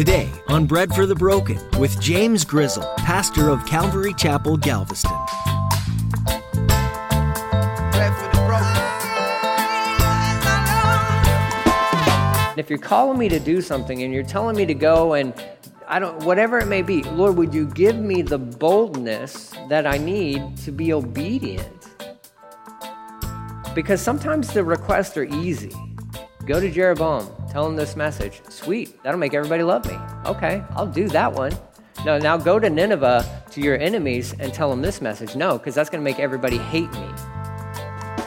[0.00, 5.12] Today on Bread for the Broken with James Grizzle, pastor of Calvary Chapel, Galveston.
[12.56, 15.34] If you're calling me to do something and you're telling me to go and
[15.86, 19.98] I don't, whatever it may be, Lord, would you give me the boldness that I
[19.98, 21.90] need to be obedient?
[23.74, 25.74] Because sometimes the requests are easy.
[26.46, 28.40] Go to Jeroboam, tell them this message.
[28.48, 29.98] Sweet, that'll make everybody love me.
[30.24, 31.52] Okay, I'll do that one.
[32.04, 35.36] No, now go to Nineveh to your enemies and tell them this message.
[35.36, 37.10] No, because that's going to make everybody hate me.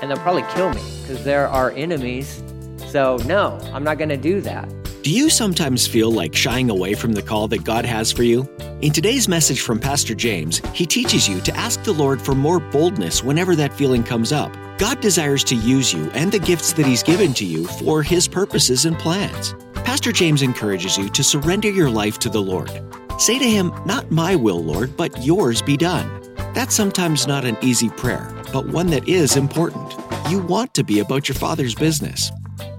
[0.02, 2.44] And they'll probably kill me because they're our enemies.
[2.88, 4.70] So, no, I'm not going to do that.
[5.02, 8.48] Do you sometimes feel like shying away from the call that God has for you?
[8.82, 12.60] In today's message from Pastor James, he teaches you to ask the Lord for more
[12.60, 14.56] boldness whenever that feeling comes up.
[14.78, 18.28] God desires to use you and the gifts that He's given to you for His
[18.28, 19.54] purposes and plans.
[19.76, 22.72] Pastor James encourages you to surrender your life to the Lord.
[23.20, 26.22] Say to Him, Not my will, Lord, but yours be done.
[26.54, 29.94] That's sometimes not an easy prayer, but one that is important.
[30.30, 32.32] You want to be about your Father's business.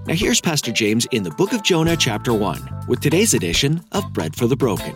[0.05, 4.11] Now, here's Pastor James in the book of Jonah, chapter 1, with today's edition of
[4.13, 4.93] Bread for the Broken.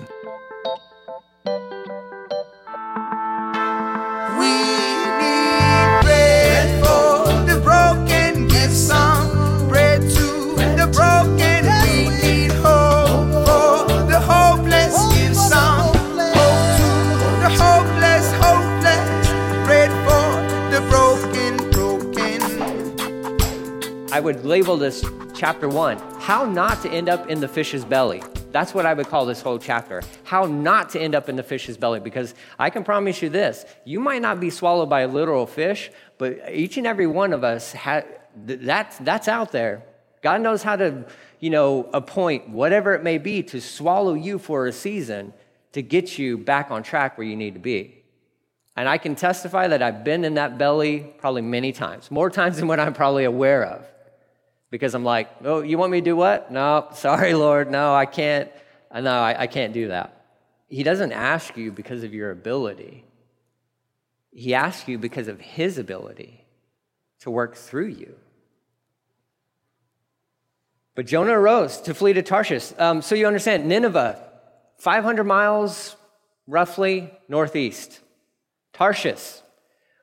[24.11, 28.23] I would label this chapter one how not to end up in the fish's belly.
[28.51, 30.01] That's what I would call this whole chapter.
[30.23, 31.99] How not to end up in the fish's belly.
[31.99, 35.91] Because I can promise you this you might not be swallowed by a literal fish,
[36.17, 38.01] but each and every one of us, ha-
[38.35, 39.83] that's, that's out there.
[40.23, 41.05] God knows how to,
[41.39, 45.33] you know, appoint whatever it may be to swallow you for a season
[45.73, 48.01] to get you back on track where you need to be.
[48.75, 52.57] And I can testify that I've been in that belly probably many times, more times
[52.57, 53.85] than what I'm probably aware of
[54.69, 56.51] because I'm like, oh, you want me to do what?
[56.51, 57.71] No, sorry, Lord.
[57.71, 58.51] No, I can't.
[58.93, 60.15] No, I, I can't do that.
[60.67, 63.03] He doesn't ask you because of your ability,
[64.31, 66.45] He asks you because of His ability
[67.21, 68.15] to work through you.
[70.95, 72.73] But Jonah arose to flee to Tarshish.
[72.77, 74.21] Um, so you understand, Nineveh,
[74.79, 75.95] 500 miles
[76.45, 77.99] roughly northeast.
[78.73, 79.41] Tarshish,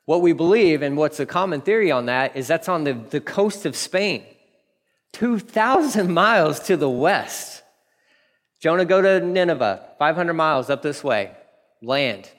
[0.04, 3.20] what we believe and what's a common theory on that is that's on the, the
[3.20, 4.24] coast of Spain.
[5.12, 7.62] 2,000 miles to the west.
[8.60, 11.32] Jonah, go to Nineveh, 500 miles up this way,
[11.82, 12.30] land.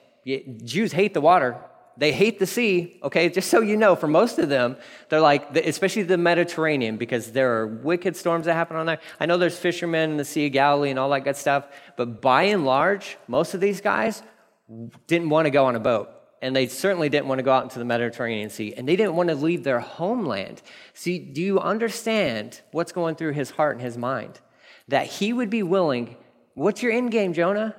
[0.64, 1.56] Jews hate the water.
[1.96, 3.28] They hate the sea, okay?
[3.28, 4.76] Just so you know, for most of them,
[5.08, 9.00] they're like, especially the Mediterranean, because there are wicked storms that happen on there.
[9.18, 12.20] I know there's fishermen in the Sea of Galilee and all that good stuff, but
[12.20, 14.22] by and large, most of these guys
[15.08, 17.64] didn't want to go on a boat and they certainly didn't want to go out
[17.64, 20.62] into the Mediterranean Sea, and they didn't want to leave their homeland.
[20.94, 24.40] See, do you understand what's going through his heart and his mind?
[24.88, 26.16] That he would be willing,
[26.54, 27.74] what's your end game, Jonah?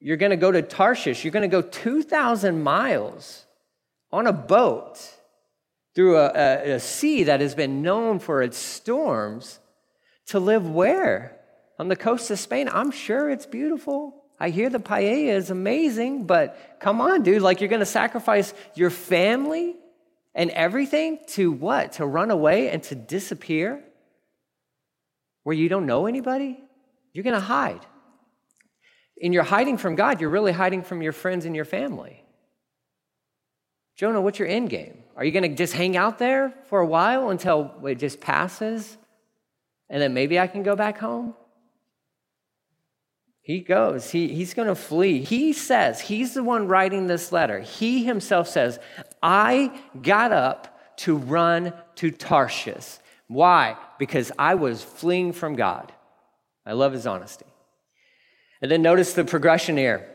[0.00, 3.46] You're going to go to Tarshish, you're going to go 2,000 miles
[4.12, 4.98] on a boat
[5.94, 9.60] through a, a, a sea that has been known for its storms
[10.26, 11.38] to live where?
[11.78, 12.68] On the coast of Spain.
[12.68, 14.23] I'm sure it's beautiful.
[14.38, 17.42] I hear the paella is amazing, but come on, dude.
[17.42, 19.76] Like, you're going to sacrifice your family
[20.34, 21.92] and everything to what?
[21.92, 23.82] To run away and to disappear?
[25.44, 26.58] Where you don't know anybody?
[27.12, 27.86] You're going to hide.
[29.22, 32.24] And you're hiding from God, you're really hiding from your friends and your family.
[33.96, 35.04] Jonah, what's your end game?
[35.16, 38.96] Are you going to just hang out there for a while until it just passes?
[39.88, 41.34] And then maybe I can go back home?
[43.44, 45.22] He goes, he, he's going to flee.
[45.22, 47.60] He says, he's the one writing this letter.
[47.60, 48.78] He himself says,
[49.22, 52.96] I got up to run to Tarshish.
[53.28, 53.76] Why?
[53.98, 55.92] Because I was fleeing from God.
[56.64, 57.44] I love his honesty.
[58.62, 60.08] And then notice the progression here.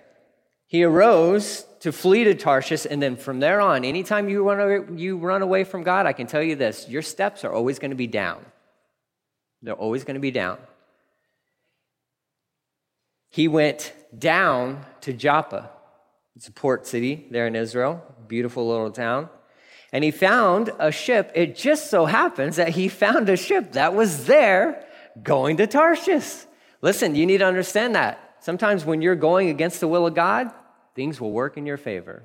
[0.66, 5.00] He arose to flee to Tarshish, and then from there on, anytime you run, away,
[5.00, 7.92] you run away from God, I can tell you this your steps are always going
[7.92, 8.44] to be down.
[9.62, 10.58] They're always going to be down
[13.30, 15.70] he went down to Joppa.
[16.36, 19.30] It's a port city there in Israel, beautiful little town.
[19.92, 21.32] And he found a ship.
[21.36, 24.86] It just so happens that he found a ship that was there
[25.22, 26.46] going to Tarshish.
[26.82, 28.38] Listen, you need to understand that.
[28.40, 30.52] Sometimes when you're going against the will of God,
[30.96, 32.24] things will work in your favor.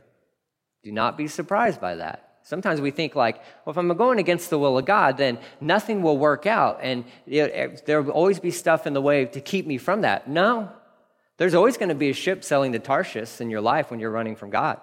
[0.82, 2.36] Do not be surprised by that.
[2.42, 6.02] Sometimes we think like, well, if I'm going against the will of God, then nothing
[6.02, 9.78] will work out, and there will always be stuff in the way to keep me
[9.78, 10.28] from that.
[10.28, 10.70] No,
[11.36, 14.10] there's always going to be a ship sailing to Tarshish in your life when you're
[14.10, 14.80] running from God.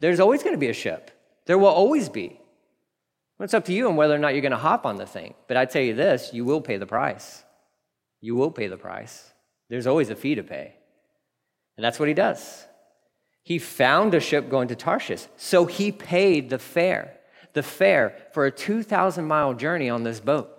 [0.00, 1.10] There's always going to be a ship.
[1.46, 2.40] There will always be.
[3.38, 5.34] It's up to you on whether or not you're going to hop on the thing.
[5.46, 7.44] But I tell you this, you will pay the price.
[8.20, 9.30] You will pay the price.
[9.68, 10.74] There's always a fee to pay.
[11.76, 12.66] And that's what he does.
[13.42, 17.16] He found a ship going to Tarshish, so he paid the fare,
[17.52, 20.50] the fare for a 2,000 mile journey on this boat.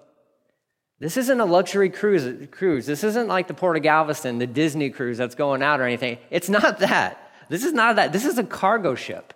[1.00, 2.86] This isn't a luxury cruise, cruise.
[2.86, 6.18] This isn't like the Port of Galveston, the Disney cruise that's going out or anything.
[6.32, 7.32] It's not that.
[7.50, 8.12] This is not that.
[8.12, 9.34] This is a cargo ship,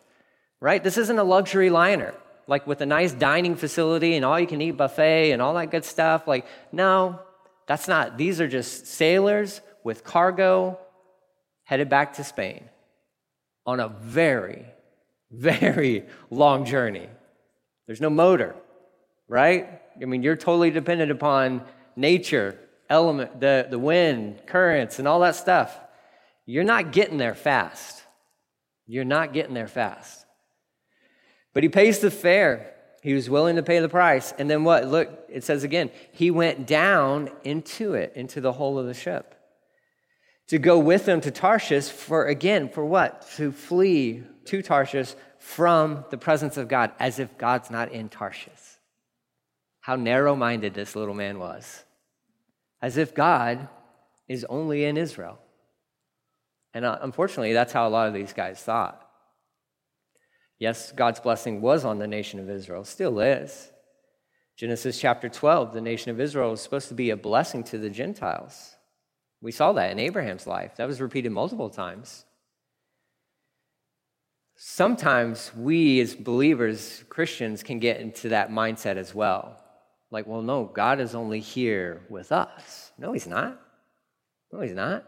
[0.60, 0.84] right?
[0.84, 2.16] This isn't a luxury liner,
[2.48, 5.70] like with a nice dining facility and all you can eat buffet and all that
[5.70, 6.28] good stuff.
[6.28, 7.20] Like, no,
[7.68, 8.18] that's not.
[8.18, 10.80] These are just sailors with cargo
[11.64, 12.64] headed back to Spain
[13.66, 14.66] on a very,
[15.30, 17.08] very long journey.
[17.86, 18.56] There's no motor,
[19.28, 19.81] right?
[20.00, 21.64] I mean, you're totally dependent upon
[21.96, 22.60] nature,
[22.90, 25.78] element, the, the wind, currents, and all that stuff.
[26.46, 28.04] You're not getting there fast.
[28.88, 30.26] You're not getting there fast.
[31.54, 32.74] But he pays the fare.
[33.02, 34.34] He was willing to pay the price.
[34.38, 34.88] And then what?
[34.88, 39.36] Look, it says again, he went down into it, into the hull of the ship.
[40.48, 43.30] To go with them to Tarshish for, again, for what?
[43.38, 48.71] To flee to Tarshish from the presence of God, as if God's not in Tarshish.
[49.82, 51.84] How narrow minded this little man was.
[52.82, 53.68] As if God
[54.28, 55.40] is only in Israel.
[56.74, 59.08] And uh, unfortunately, that's how a lot of these guys thought.
[60.58, 63.72] Yes, God's blessing was on the nation of Israel, still is.
[64.56, 67.90] Genesis chapter 12, the nation of Israel was supposed to be a blessing to the
[67.90, 68.76] Gentiles.
[69.42, 70.76] We saw that in Abraham's life.
[70.76, 72.26] That was repeated multiple times.
[74.56, 79.61] Sometimes we, as believers, Christians, can get into that mindset as well.
[80.12, 82.92] Like, well, no, God is only here with us.
[82.98, 83.60] No, He's not.
[84.52, 85.06] No, He's not.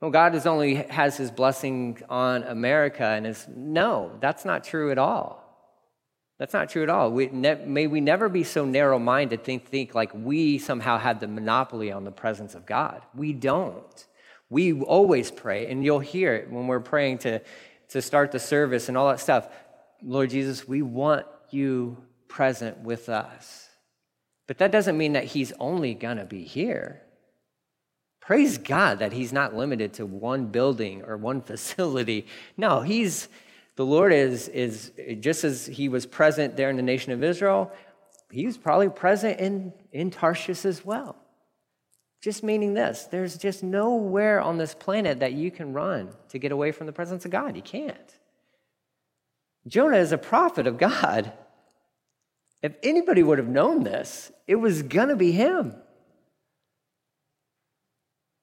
[0.00, 4.90] Well, God is only has his blessing on America and is no, that's not true
[4.90, 5.42] at all.
[6.38, 7.10] That's not true at all.
[7.10, 11.28] We ne- may we never be so narrow-minded think think like we somehow have the
[11.28, 13.00] monopoly on the presence of God.
[13.14, 14.06] We don't.
[14.50, 17.40] We always pray, and you'll hear it when we're praying to,
[17.88, 19.48] to start the service and all that stuff.
[20.02, 21.96] Lord Jesus, we want you
[22.28, 23.65] present with us.
[24.46, 27.02] But that doesn't mean that he's only going to be here.
[28.20, 32.26] Praise God that he's not limited to one building or one facility.
[32.56, 33.28] No, he's
[33.76, 34.90] the Lord is is
[35.20, 37.70] just as he was present there in the nation of Israel,
[38.30, 41.16] he was probably present in, in Tarshish as well.
[42.22, 46.52] Just meaning this there's just nowhere on this planet that you can run to get
[46.52, 47.54] away from the presence of God.
[47.54, 48.18] You can't.
[49.68, 51.32] Jonah is a prophet of God.
[52.66, 55.72] If anybody would have known this, it was going to be him.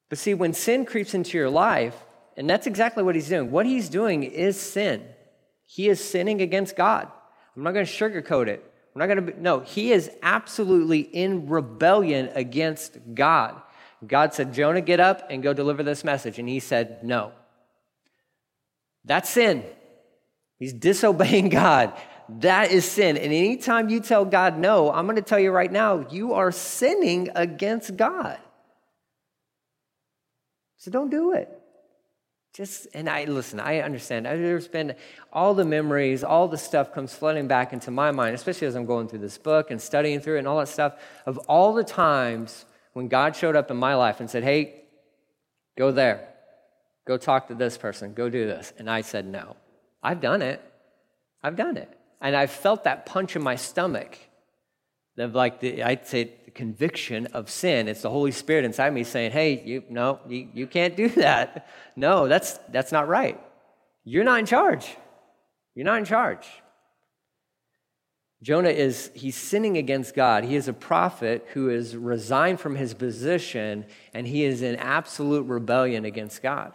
[0.07, 1.93] But see, when sin creeps into your life,
[2.37, 5.03] and that's exactly what he's doing, what he's doing is sin.
[5.65, 7.11] He is sinning against God.
[7.53, 8.63] I'm not going to sugarcoat it.
[8.95, 13.61] We're not going to, no, he is absolutely in rebellion against God.
[14.07, 16.39] God said, Jonah, get up and go deliver this message.
[16.39, 17.33] And he said, no.
[19.03, 19.65] That's sin.
[20.59, 21.91] He's disobeying God.
[22.29, 23.17] That is sin.
[23.17, 26.51] And anytime you tell God no, I'm going to tell you right now, you are
[26.51, 28.37] sinning against God.
[30.77, 31.49] So don't do it.
[32.53, 34.25] Just, and I listen, I understand.
[34.25, 34.95] There's been
[35.31, 38.85] all the memories, all the stuff comes flooding back into my mind, especially as I'm
[38.85, 40.93] going through this book and studying through it and all that stuff,
[41.25, 44.83] of all the times when God showed up in my life and said, Hey,
[45.77, 46.29] go there,
[47.07, 48.71] go talk to this person, go do this.
[48.77, 49.55] And I said, No.
[50.03, 50.61] I've done it.
[51.41, 51.97] I've done it.
[52.23, 54.17] And I felt that punch in my stomach.
[55.15, 57.87] Of like the, I'd say conviction of sin.
[57.87, 61.67] It's the Holy Spirit inside me saying, hey, you, no, you, you can't do that.
[61.95, 63.39] No, that's, that's not right.
[64.03, 64.95] You're not in charge.
[65.75, 66.47] You're not in charge.
[68.41, 70.43] Jonah is, he's sinning against God.
[70.43, 75.43] He is a prophet who is resigned from his position and he is in absolute
[75.43, 76.73] rebellion against God.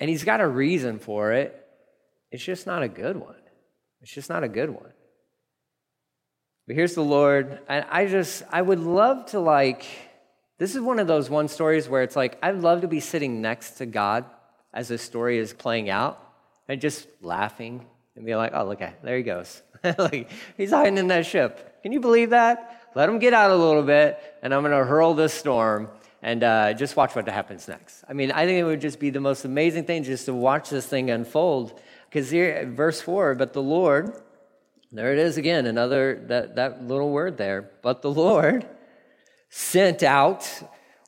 [0.00, 1.61] And he's got a reason for it.
[2.32, 3.36] It's just not a good one.
[4.00, 4.92] It's just not a good one.
[6.66, 7.60] But here's the Lord.
[7.68, 9.84] And I just, I would love to like,
[10.58, 13.42] this is one of those one stories where it's like, I'd love to be sitting
[13.42, 14.24] next to God
[14.72, 16.18] as this story is playing out
[16.68, 17.84] and just laughing
[18.16, 19.62] and be like, oh, look at, there he goes.
[19.98, 21.82] like, he's hiding in that ship.
[21.82, 22.80] Can you believe that?
[22.94, 25.88] Let him get out a little bit, and I'm going to hurl this storm
[26.22, 28.04] and uh, just watch what happens next.
[28.08, 30.70] I mean, I think it would just be the most amazing thing just to watch
[30.70, 31.80] this thing unfold
[32.12, 34.12] Because here, verse 4, but the Lord,
[34.90, 38.66] there it is again, another, that, that little word there, but the Lord
[39.48, 40.46] sent out,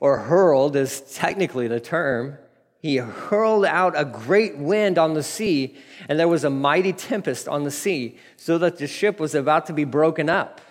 [0.00, 2.38] or hurled is technically the term,
[2.80, 5.76] he hurled out a great wind on the sea,
[6.08, 9.66] and there was a mighty tempest on the sea, so that the ship was about
[9.66, 10.62] to be broken up.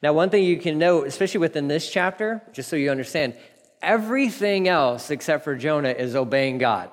[0.00, 3.34] Now, one thing you can note, especially within this chapter, just so you understand,
[3.82, 6.88] everything else except for Jonah is obeying God.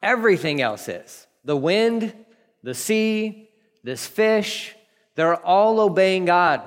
[0.00, 1.25] Everything else is.
[1.46, 2.12] The wind,
[2.62, 3.48] the sea,
[3.82, 4.74] this fish,
[5.14, 6.60] they're all obeying God.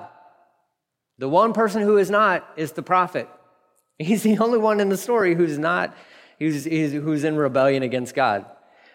[1.19, 3.29] The one person who is not is the prophet.
[3.99, 5.95] He's the only one in the story who's not
[6.39, 8.45] who's, who's in rebellion against God.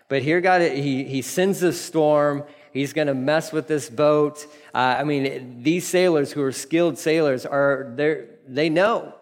[0.09, 2.45] But here, God, he, he sends a storm.
[2.73, 4.47] He's going to mess with this boat.
[4.75, 7.95] Uh, I mean, these sailors who are skilled sailors are
[8.47, 9.15] they know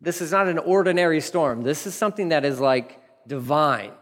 [0.00, 1.62] this is not an ordinary storm.
[1.62, 3.92] This is something that is like divine.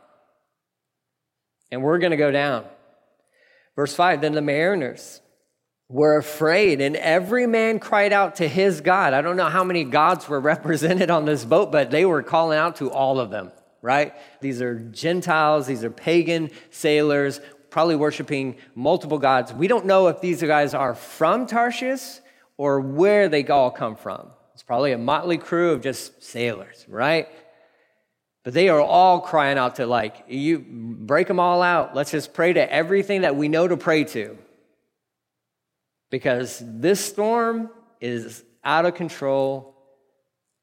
[1.70, 2.64] And we're going to go down.
[3.76, 5.20] Verse 5 Then the mariners
[5.88, 9.14] were afraid, and every man cried out to his God.
[9.14, 12.58] I don't know how many gods were represented on this boat, but they were calling
[12.58, 14.14] out to all of them, right?
[14.40, 19.52] These are Gentiles, these are pagan sailors, probably worshiping multiple gods.
[19.52, 22.20] We don't know if these guys are from Tarshish
[22.56, 24.30] or where they all come from.
[24.54, 27.28] It's probably a motley crew of just sailors, right?
[28.48, 31.94] But they are all crying out to, like, you break them all out.
[31.94, 34.38] Let's just pray to everything that we know to pray to.
[36.10, 37.68] Because this storm
[38.00, 39.76] is out of control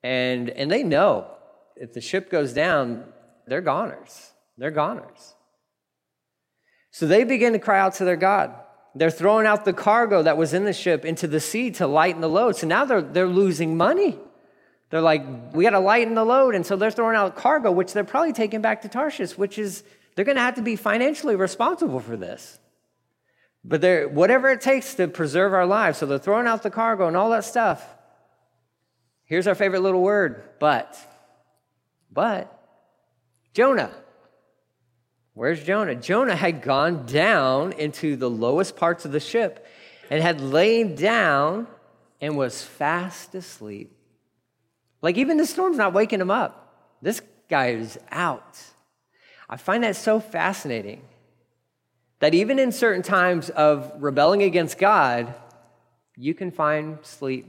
[0.01, 1.27] and and they know
[1.75, 3.03] if the ship goes down
[3.45, 4.31] they're goners.
[4.57, 5.35] They're goners.
[6.89, 8.55] So they begin to cry out to their god.
[8.95, 12.21] They're throwing out the cargo that was in the ship into the sea to lighten
[12.21, 12.55] the load.
[12.55, 14.17] So now they're they're losing money
[14.95, 17.91] they're like we got to lighten the load and so they're throwing out cargo which
[17.93, 19.83] they're probably taking back to tarshish which is
[20.15, 22.59] they're going to have to be financially responsible for this
[23.67, 25.97] but they're, whatever it takes to preserve our lives.
[25.97, 27.83] So they're throwing out the cargo and all that stuff.
[29.23, 30.95] Here's our favorite little word, but.
[32.11, 32.51] But
[33.53, 33.91] Jonah.
[35.33, 35.95] Where's Jonah?
[35.95, 39.65] Jonah had gone down into the lowest parts of the ship
[40.11, 41.67] and had lain down
[42.21, 43.94] and was fast asleep.
[45.05, 46.97] Like even the storm's not waking him up.
[46.99, 48.59] This guy is out.
[49.47, 51.03] I find that so fascinating
[52.21, 55.31] that even in certain times of rebelling against God,
[56.17, 57.45] you can find sleep.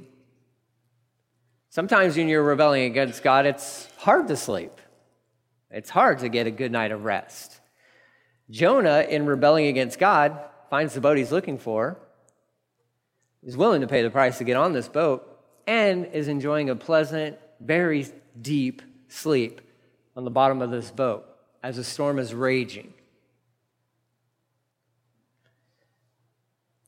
[1.71, 4.79] Sometimes when you're rebelling against God, it's hard to sleep.
[5.71, 7.59] It's hard to get a good night of rest.
[8.51, 11.97] Jonah, in rebelling against God, finds the boat he's looking for,
[13.43, 15.33] is willing to pay the price to get on this boat,
[15.67, 18.07] and is enjoying a pleasant, very
[18.41, 19.61] deep sleep
[20.17, 21.27] on the bottom of this boat
[21.63, 22.93] as the storm is raging.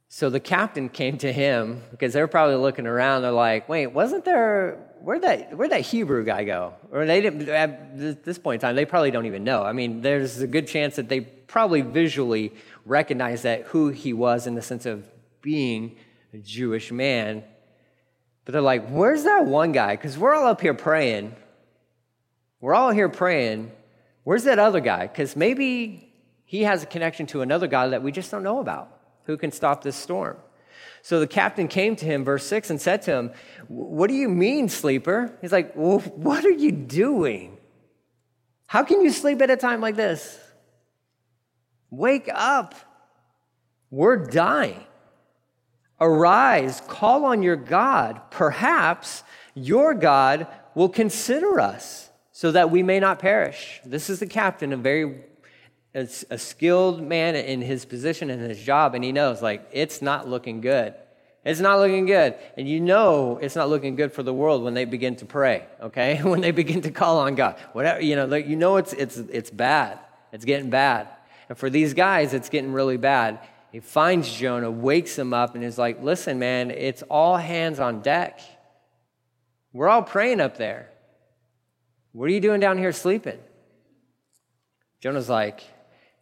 [0.08, 3.22] So the captain came to him because they were probably looking around.
[3.22, 4.76] They're like, "Wait, wasn't there?
[5.00, 5.56] Where'd that?
[5.56, 7.48] Where'd that Hebrew guy go?" Or they didn't.
[7.48, 9.62] At this point in time, they probably don't even know.
[9.62, 12.52] I mean, there's a good chance that they probably visually
[12.84, 15.08] recognize that who he was in the sense of
[15.40, 15.96] being
[16.34, 17.44] a Jewish man.
[18.48, 21.36] But they're like, "Where's that one guy?" Because we're all up here praying.
[22.62, 23.72] We're all here praying.
[24.24, 25.06] Where's that other guy?
[25.06, 26.14] Because maybe
[26.46, 28.88] he has a connection to another guy that we just don't know about.
[29.24, 30.38] Who can stop this storm?
[31.02, 33.32] So the captain came to him, verse 6, and said to him,
[33.68, 35.30] What do you mean, sleeper?
[35.42, 37.58] He's like, well, What are you doing?
[38.64, 40.38] How can you sleep at a time like this?
[41.90, 42.74] Wake up.
[43.90, 44.84] We're dying.
[46.00, 48.20] Arise, call on your God.
[48.30, 49.24] Perhaps
[49.54, 53.80] your God will consider us so that we may not perish.
[53.84, 55.22] This is the captain, a very
[55.94, 60.28] a, skilled man in his position and his job, and he knows, like, it's not
[60.28, 60.94] looking good.
[61.44, 62.36] It's not looking good.
[62.56, 65.66] And you know it's not looking good for the world when they begin to pray,
[65.80, 66.18] okay?
[66.22, 67.56] when they begin to call on God.
[67.72, 69.98] Whatever, you know, like, you know it's, it's, it's bad.
[70.32, 71.08] It's getting bad.
[71.48, 73.40] And for these guys, it's getting really bad.
[73.72, 78.00] He finds Jonah, wakes him up, and is like, listen, man, it's all hands on
[78.00, 78.40] deck.
[79.72, 80.88] We're all praying up there.
[82.12, 83.38] What are you doing down here sleeping?
[85.00, 85.60] Jonah's like,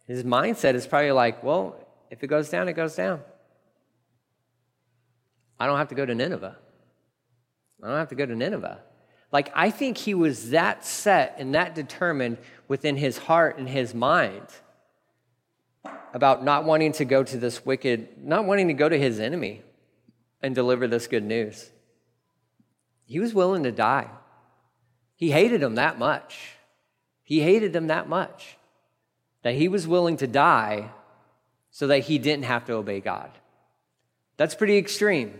[0.05, 1.79] his mindset is probably like, well,
[2.11, 3.21] if it goes down, it goes down.
[5.59, 6.57] I don't have to go to Nineveh.
[7.81, 8.79] I don't have to go to Nineveh.
[9.31, 12.37] Like, I think he was that set and that determined
[12.67, 14.47] within his heart and his mind
[16.17, 19.61] about not wanting to go to this wicked, not wanting to go to his enemy
[20.41, 21.69] and deliver this good news.
[23.05, 24.09] He was willing to die.
[25.15, 26.57] He hated him that much.
[27.23, 28.57] He hated him that much.
[29.47, 30.89] that he was willing to die
[31.71, 33.31] so that he didn't have to obey God.
[34.35, 35.39] That's pretty extreme.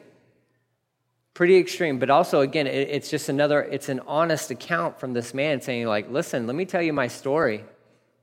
[1.34, 5.60] Pretty extreme, but also, again, it's just another, it's an honest account from this man
[5.62, 7.64] saying, like, listen, let me tell you my story.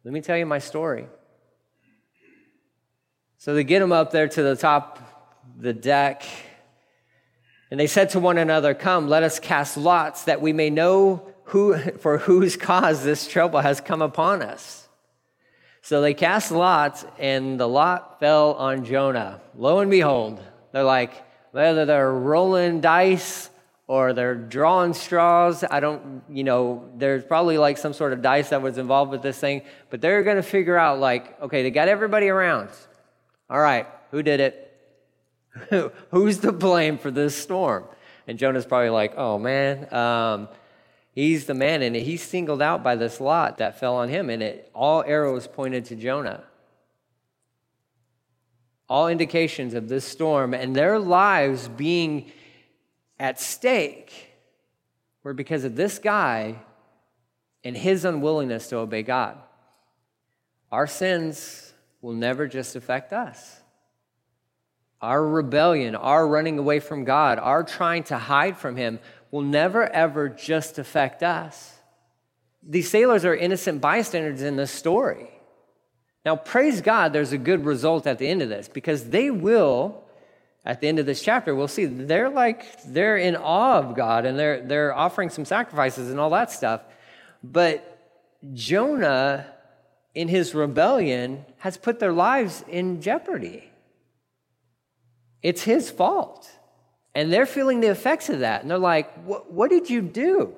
[0.05, 1.07] Let me tell you my story.
[3.45, 4.99] So they get him up there to the top
[5.61, 6.23] the deck,
[7.71, 11.31] and they said to one another, Come, let us cast lots that we may know
[11.45, 14.89] who, for whose cause this trouble has come upon us.
[15.83, 19.43] So they cast lots, and the lot fell on Jonah.
[19.55, 20.41] Lo and behold,
[20.73, 21.13] they're like,
[21.51, 23.51] whether they're rolling dice
[23.87, 25.63] or they're drawing straws.
[25.71, 29.21] I don't, you know, there's probably like some sort of dice that was involved with
[29.21, 29.61] this thing,
[29.91, 32.71] but they're going to figure out, like, okay, they got everybody around.
[33.55, 35.93] All right, who did it?
[36.11, 37.85] Who's to blame for this storm?
[38.27, 40.49] And Jonah's probably like, oh man, um,
[41.13, 44.43] he's the man, and he's singled out by this lot that fell on him, and
[44.43, 46.43] it all arrows pointed to Jonah
[48.89, 52.31] all indications of this storm and their lives being
[53.19, 54.33] at stake
[55.23, 56.57] were because of this guy
[57.63, 59.39] and his unwillingness to obey God.
[60.71, 61.64] Our sins
[62.05, 63.63] will never just affect us.
[65.01, 68.99] Our rebellion, our running away from God, our trying to hide from Him
[69.31, 71.73] will never ever just affect us.
[72.63, 75.31] These sailors are innocent bystanders in this story.
[76.27, 80.05] Now, praise God, there's a good result at the end of this because they will,
[80.63, 84.27] at the end of this chapter, we'll see they're like, they're in awe of God
[84.27, 86.83] and they're, they're offering some sacrifices and all that stuff.
[87.43, 87.99] But
[88.53, 89.47] Jonah,
[90.15, 93.71] in his rebellion, has put their lives in jeopardy.
[95.43, 96.51] It's his fault.
[97.15, 98.63] And they're feeling the effects of that.
[98.63, 100.55] And they're like, what did you do?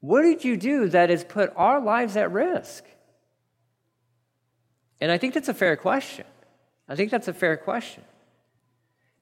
[0.00, 2.84] What did you do that has put our lives at risk?
[5.00, 6.26] And I think that's a fair question.
[6.88, 8.04] I think that's a fair question.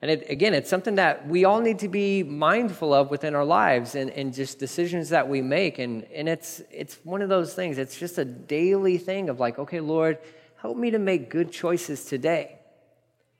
[0.05, 3.43] And it, again, it's something that we all need to be mindful of within our
[3.43, 5.79] lives and, and just decisions that we make.
[5.79, 9.59] And, and it's, it's one of those things, it's just a daily thing of like,
[9.59, 10.19] okay, Lord,
[10.61, 12.59] help me to make good choices today.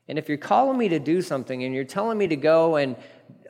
[0.09, 2.97] And if you're calling me to do something and you're telling me to go and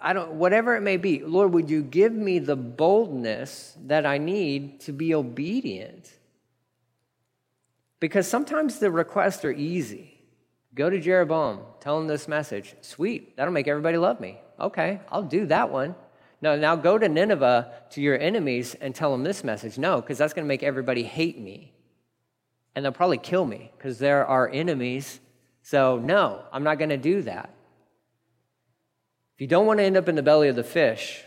[0.03, 4.19] I don't, whatever it may be, Lord, would you give me the boldness that I
[4.19, 6.13] need to be obedient?
[8.01, 10.14] Because sometimes the requests are easy.
[10.75, 12.75] Go to Jeroboam, tell him this message.
[12.81, 14.41] Sweet, that'll make everybody love me.
[14.59, 15.95] Okay, I'll do that one.
[16.43, 19.79] No, now go to Nineveh to your enemies and tell them this message.
[19.79, 21.73] No, because that's going to make everybody hate me.
[22.75, 25.21] And they'll probably kill me because there are enemies.
[25.63, 27.55] So, no, I'm not going to do that.
[29.37, 31.23] If you don't want to end up in the belly of the fish,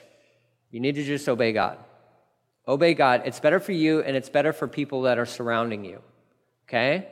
[0.72, 1.80] you need to just obey God.
[2.68, 3.24] Obey God.
[3.26, 6.02] It's better for you and it's better for people that are surrounding you
[6.68, 7.08] okay?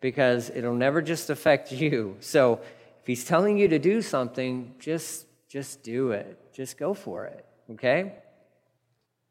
[0.00, 2.16] Because it'll never just affect you.
[2.20, 2.60] So
[3.00, 6.52] if he's telling you to do something, just just do it.
[6.52, 8.14] Just go for it, okay?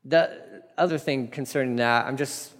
[0.05, 2.55] The other thing concerning that, I'm just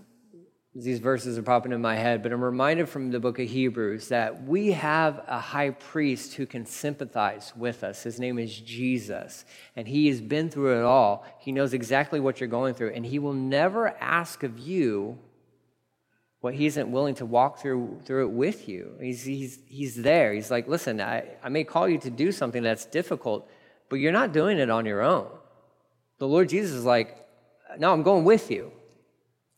[0.78, 4.10] these verses are popping in my head, but I'm reminded from the book of Hebrews
[4.10, 8.04] that we have a high priest who can sympathize with us.
[8.04, 9.46] His name is Jesus,
[9.78, 11.26] and he has been through it all.
[11.40, 15.18] He knows exactly what you're going through, and he will never ask of you
[16.46, 18.92] what he isn't willing to walk through through it with you.
[19.02, 20.32] He's, he's, he's there.
[20.32, 23.50] He's like, listen, I, I may call you to do something that's difficult,
[23.90, 25.28] but you're not doing it on your own.
[26.20, 27.18] The Lord Jesus is like,
[27.80, 28.72] no, I'm going with you.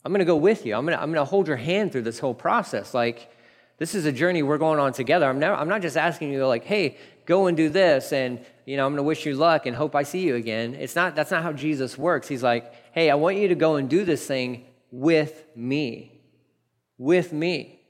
[0.06, 0.76] I'm going to go with you.
[0.76, 2.94] I'm going to, I'm to hold your hand through this whole process.
[2.94, 3.30] Like,
[3.80, 5.26] this is a journey we're going on together.
[5.26, 8.78] I'm, never, I'm not just asking you, like, hey, go and do this, and, you
[8.78, 10.74] know, I'm going to wish you luck and hope I see you again.
[10.74, 12.30] It's not, that's not how Jesus works.
[12.30, 16.17] He's like, hey, I want you to go and do this thing with me
[16.98, 17.82] with me.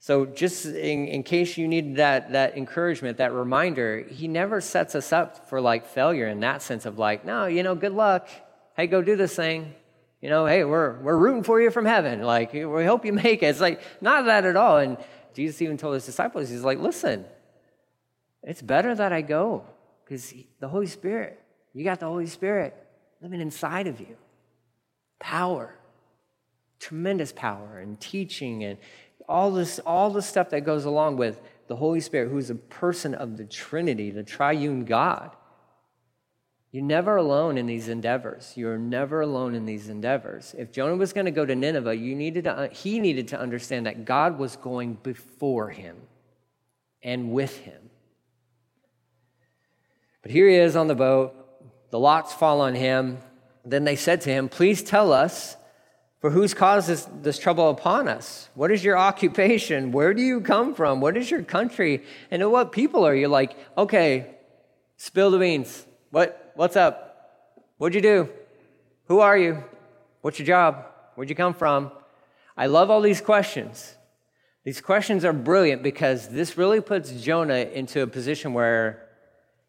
[0.00, 4.94] So, just in, in, case you need that, that encouragement, that reminder, he never sets
[4.94, 8.28] us up for like failure in that sense of like, no, you know, good luck.
[8.76, 9.74] Hey, go do this thing.
[10.22, 12.22] You know, hey, we're, we're rooting for you from heaven.
[12.22, 13.46] Like, we hope you make it.
[13.46, 14.78] It's like, not that at all.
[14.78, 14.98] And
[15.34, 17.24] Jesus even told his disciples, he's like, listen,
[18.42, 19.64] it's better that I go
[20.04, 21.40] because the Holy Spirit,
[21.74, 22.74] you got the Holy Spirit
[23.20, 24.16] living inside of you.
[25.18, 25.77] Power
[26.78, 28.78] tremendous power and teaching and
[29.28, 33.14] all this, all the stuff that goes along with the Holy Spirit, who's a person
[33.14, 35.30] of the Trinity, the triune God.
[36.70, 38.52] You're never alone in these endeavors.
[38.54, 40.54] You're never alone in these endeavors.
[40.58, 43.40] If Jonah was going to go to Nineveh, you needed to, uh, he needed to
[43.40, 45.96] understand that God was going before him
[47.02, 47.90] and with him.
[50.22, 51.34] But here he is on the boat.
[51.90, 53.18] The lots fall on him.
[53.64, 55.56] Then they said to him, Please tell us
[56.20, 58.48] For whose cause is this trouble upon us?
[58.54, 59.92] What is your occupation?
[59.92, 61.00] Where do you come from?
[61.00, 62.02] What is your country?
[62.30, 63.28] And what people are you?
[63.28, 64.34] Like, okay,
[64.96, 65.86] spill the beans.
[66.10, 67.54] What, what's up?
[67.78, 68.28] What'd you do?
[69.06, 69.62] Who are you?
[70.22, 70.86] What's your job?
[71.14, 71.92] Where'd you come from?
[72.56, 73.94] I love all these questions.
[74.64, 79.06] These questions are brilliant because this really puts Jonah into a position where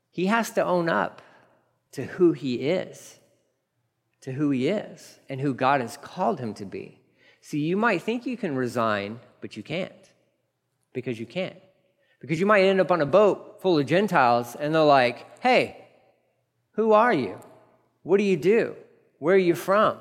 [0.09, 1.21] he has to own up
[1.91, 3.18] to who he is
[4.21, 6.99] to who he is and who God has called him to be.
[7.41, 9.93] See, you might think you can resign, but you can't
[10.93, 11.55] because you can't.
[12.19, 15.85] Because you might end up on a boat full of Gentiles and they're like, hey,
[16.73, 17.39] who are you?
[18.03, 18.75] What do you do?
[19.19, 19.97] Where are you from?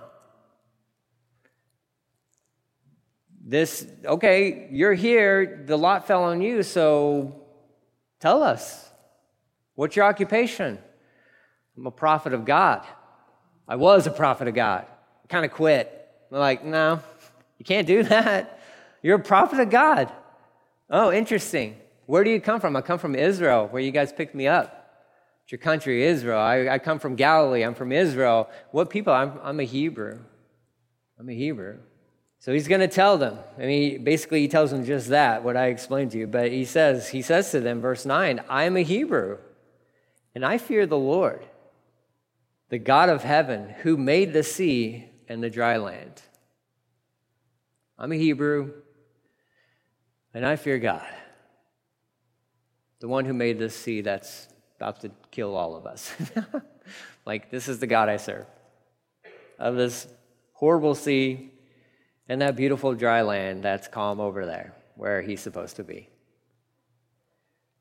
[3.44, 7.40] This, okay, you're here, the lot fell on you, so
[8.20, 8.90] tell us.
[9.74, 10.78] What's your occupation?
[11.76, 12.85] I'm a prophet of God.
[13.68, 14.87] I was a prophet of God.
[15.28, 15.94] Kind of quit.
[16.33, 17.00] I'm like, no,
[17.59, 18.61] you can't do that.
[19.02, 20.11] You're a prophet of God.
[20.90, 21.76] Oh, interesting.
[22.07, 22.74] Where do you come from?
[22.74, 24.74] I come from Israel, where you guys picked me up.
[25.44, 26.38] It's your country, Israel.
[26.38, 27.62] I, I come from Galilee.
[27.62, 28.48] I'm from Israel.
[28.70, 29.12] What people?
[29.12, 30.18] I'm, I'm a Hebrew.
[31.18, 31.78] I'm a Hebrew.
[32.38, 33.38] So he's going to tell them.
[33.59, 36.26] I mean, basically, he tells them just that, what I explained to you.
[36.26, 39.38] But he says, he says to them, verse 9, I am a Hebrew,
[40.35, 41.44] and I fear the Lord
[42.68, 46.22] the God of heaven who made the sea and the dry land.
[47.98, 48.72] I'm a Hebrew,
[50.35, 51.07] and I fear God,
[53.00, 56.12] the one who made this sea that's about to kill all of us.
[57.26, 58.46] like, this is the God I serve.
[59.59, 60.07] Of this
[60.52, 61.50] horrible sea
[62.28, 65.96] and that beautiful dry land that's calm over there, where he's supposed to be.
[65.96, 66.09] It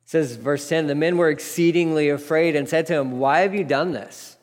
[0.05, 3.63] says, verse 10 the men were exceedingly afraid and said to him, Why have you
[3.63, 4.36] done this?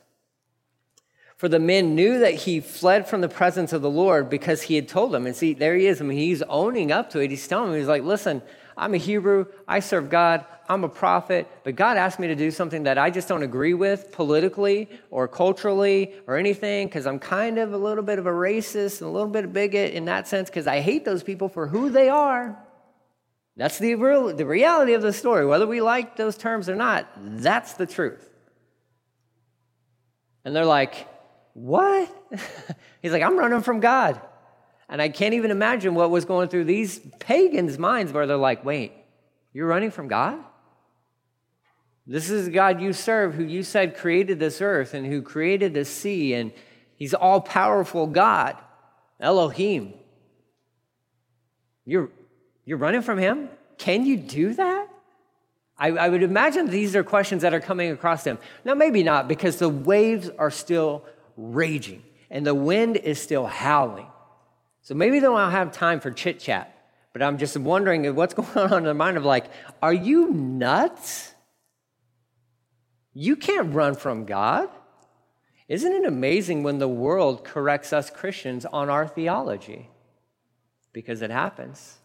[1.44, 4.76] For the men knew that he fled from the presence of the Lord because he
[4.76, 5.26] had told them.
[5.26, 6.00] And see, there he is.
[6.00, 7.28] I mean, he's owning up to it.
[7.28, 8.40] He's telling them, he's like, listen,
[8.78, 9.44] I'm a Hebrew.
[9.68, 10.46] I serve God.
[10.70, 11.46] I'm a prophet.
[11.62, 15.28] But God asked me to do something that I just don't agree with politically or
[15.28, 19.12] culturally or anything because I'm kind of a little bit of a racist and a
[19.12, 21.90] little bit of a bigot in that sense because I hate those people for who
[21.90, 22.58] they are.
[23.58, 25.44] That's the, real, the reality of the story.
[25.44, 28.30] Whether we like those terms or not, that's the truth.
[30.46, 31.08] And they're like,
[31.54, 32.12] what?
[33.02, 34.20] He's like, I'm running from God.
[34.88, 38.64] And I can't even imagine what was going through these pagans' minds where they're like,
[38.64, 38.92] wait,
[39.52, 40.38] you're running from God?
[42.06, 45.72] This is the God you serve, who you said created this earth and who created
[45.72, 46.52] the sea, and
[46.96, 48.58] he's all powerful God,
[49.18, 49.94] Elohim.
[51.86, 52.10] You're,
[52.66, 53.48] you're running from him?
[53.78, 54.88] Can you do that?
[55.78, 58.38] I, I would imagine these are questions that are coming across them.
[58.64, 61.04] Now, maybe not, because the waves are still
[61.36, 64.06] raging and the wind is still howling.
[64.82, 66.76] So maybe they don't have time for chit chat,
[67.12, 69.46] but I'm just wondering what's going on in their mind of like,
[69.82, 71.32] are you nuts?
[73.12, 74.68] You can't run from God.
[75.68, 79.88] Isn't it amazing when the world corrects us Christians on our theology?
[80.92, 81.98] Because it happens.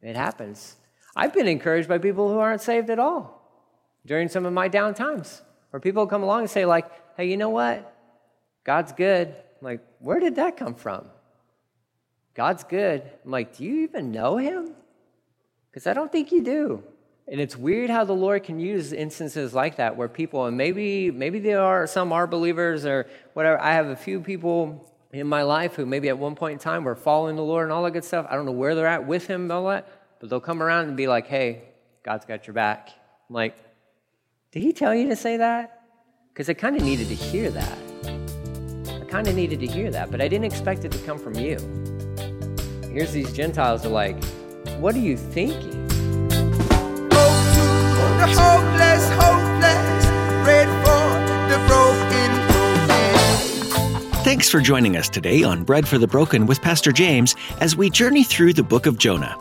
[0.00, 0.76] It happens.
[1.14, 3.42] I've been encouraged by people who aren't saved at all
[4.06, 6.86] during some of my down times, where people come along and say, like,
[7.16, 7.95] hey, you know what?
[8.66, 9.28] God's good.
[9.28, 11.06] I'm like, where did that come from?
[12.34, 13.00] God's good.
[13.24, 14.72] I'm like, do you even know him?
[15.70, 16.82] Because I don't think you do.
[17.28, 21.12] And it's weird how the Lord can use instances like that where people, and maybe
[21.12, 23.60] maybe there are some are believers or whatever.
[23.60, 26.84] I have a few people in my life who maybe at one point in time
[26.84, 28.26] were following the Lord and all that good stuff.
[28.28, 29.88] I don't know where they're at with Him and all that,
[30.20, 31.62] but they'll come around and be like, "Hey,
[32.04, 32.90] God's got your back."
[33.28, 33.56] I'm like,
[34.50, 35.82] did He tell you to say that?
[36.32, 37.85] Because I kind of needed to hear that
[39.16, 41.56] kind of needed to hear that, but I didn't expect it to come from you.
[42.92, 44.22] Here's these Gentiles are like,
[44.78, 45.88] what are you thinking?
[47.10, 50.06] Hopeless, hopeless,
[54.22, 57.88] Thanks for joining us today on Bread for the Broken with Pastor James as we
[57.88, 59.34] journey through the book of Jonah.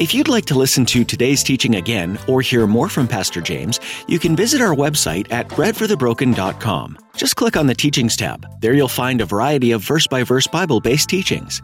[0.00, 3.78] If you'd like to listen to today's teaching again or hear more from Pastor James,
[4.08, 6.96] you can visit our website at breadforthebroken.com.
[7.16, 8.46] Just click on the Teachings tab.
[8.62, 11.60] There you'll find a variety of verse by verse Bible based teachings.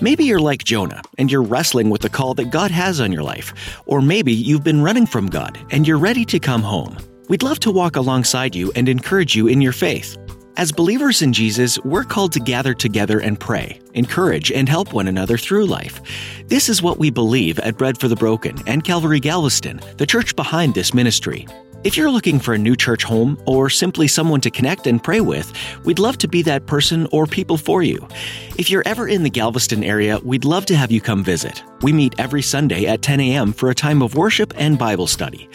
[0.00, 3.22] Maybe you're like Jonah and you're wrestling with the call that God has on your
[3.22, 6.96] life, or maybe you've been running from God and you're ready to come home.
[7.28, 10.16] We'd love to walk alongside you and encourage you in your faith.
[10.56, 15.08] As believers in Jesus, we're called to gather together and pray, encourage, and help one
[15.08, 16.00] another through life.
[16.46, 20.36] This is what we believe at Bread for the Broken and Calvary Galveston, the church
[20.36, 21.48] behind this ministry.
[21.84, 25.20] If you're looking for a new church home or simply someone to connect and pray
[25.20, 25.52] with,
[25.84, 28.08] we'd love to be that person or people for you.
[28.56, 31.62] If you're ever in the Galveston area, we'd love to have you come visit.
[31.82, 33.52] We meet every Sunday at 10 a.m.
[33.52, 35.46] for a time of worship and Bible study.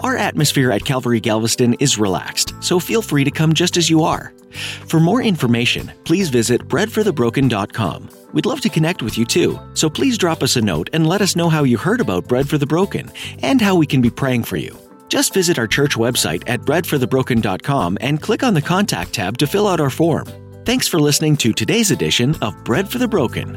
[0.00, 4.02] Our atmosphere at Calvary Galveston is relaxed, so feel free to come just as you
[4.02, 4.34] are.
[4.86, 8.10] For more information, please visit breadforthebroken.com.
[8.34, 11.22] We'd love to connect with you too, so please drop us a note and let
[11.22, 13.10] us know how you heard about Bread for the Broken
[13.42, 14.76] and how we can be praying for you.
[15.08, 19.66] Just visit our church website at breadforthebroken.com and click on the Contact tab to fill
[19.66, 20.26] out our form.
[20.64, 23.56] Thanks for listening to today's edition of Bread for the Broken.